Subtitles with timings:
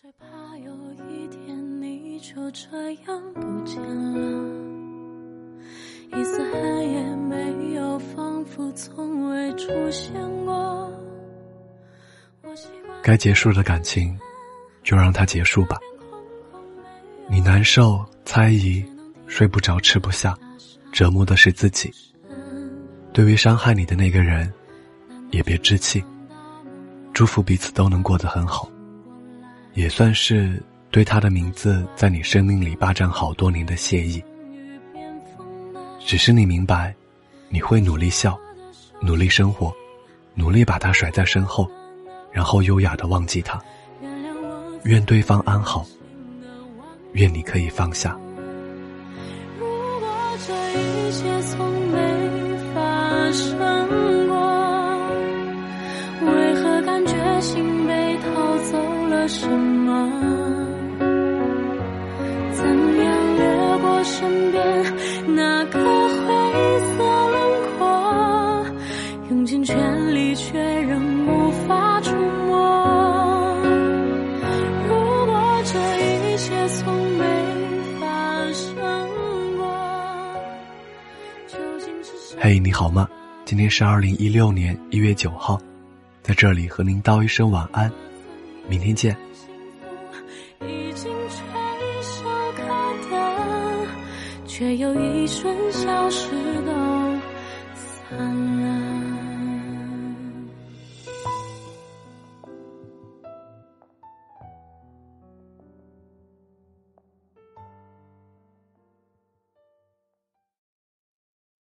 [0.00, 0.72] 最怕有
[1.10, 4.48] 一天你就这样不见了，
[6.16, 10.14] 一丝痕也没有，仿佛从未出现
[10.46, 10.90] 过。
[13.02, 14.18] 该结束的感情，
[14.82, 15.78] 就让它结束吧。
[17.28, 18.82] 你难受、猜疑、
[19.26, 20.34] 睡不着、吃不下，
[20.90, 21.92] 折磨的是自己。
[23.12, 24.50] 对于伤害你的那个人，
[25.30, 26.02] 也别置气，
[27.12, 28.69] 祝福彼此都能过得很好。
[29.74, 34.22] 也算是对他的名字在你生命里霸占好多年的谢意。
[36.00, 36.94] 只是你明白，
[37.48, 38.38] 你会努力笑，
[39.00, 39.72] 努力生活，
[40.34, 41.70] 努力把他甩在身后，
[42.32, 43.60] 然后优雅的忘记他。
[44.84, 45.86] 愿对方安好，
[47.12, 48.18] 愿你可以放下。
[49.58, 50.08] 如果
[50.46, 51.98] 这一切从没
[52.74, 53.58] 发生
[54.28, 54.34] 过，
[56.32, 58.89] 为何感觉心被掏走？
[59.28, 60.10] 什么？
[62.52, 64.62] 怎样掠过身边
[65.34, 66.98] 那个灰色
[67.30, 67.34] 轮
[67.78, 68.66] 廓？
[69.30, 73.56] 用尽全力却仍无法触摸。
[74.88, 74.94] 如
[75.26, 77.24] 果这一切从没
[78.00, 78.04] 发
[78.52, 78.74] 生
[79.56, 79.62] 过，
[81.46, 83.08] 究竟是嘿，你好吗？
[83.44, 85.58] 今天是二零一六年一月九号，
[86.22, 87.90] 在这里和您道一声晚安。
[88.70, 89.16] 明天见。
[90.60, 91.36] 已经垂
[92.00, 92.22] 手
[92.56, 92.62] 可
[93.10, 93.14] 得，
[94.46, 96.30] 却又一瞬消失
[96.64, 96.72] 都
[97.74, 98.16] 散
[98.59, 98.59] 了。